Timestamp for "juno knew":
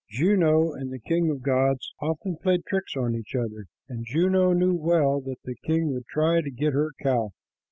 4.03-4.73